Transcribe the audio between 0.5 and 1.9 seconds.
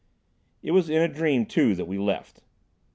It was in a dream, too, that